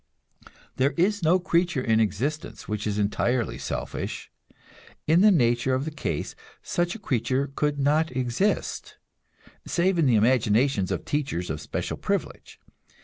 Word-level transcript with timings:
There 0.77 0.95
is 0.97 1.21
no 1.21 1.37
creature 1.37 1.83
in 1.83 1.99
existence 1.99 2.67
which 2.67 2.87
is 2.87 2.97
entirely 2.97 3.59
selfish; 3.59 4.31
in 5.05 5.21
the 5.21 5.29
nature 5.29 5.75
of 5.75 5.85
the 5.85 5.91
case 5.91 6.33
such 6.63 6.95
a 6.95 6.99
creature 6.99 7.51
could 7.55 7.77
not 7.77 8.09
exist 8.17 8.97
save 9.67 9.99
in 9.99 10.07
the 10.07 10.15
imaginations 10.15 10.89
of 10.89 11.05
teachers 11.05 11.51
of 11.51 11.61
special 11.61 11.97
privilege. 11.97 12.59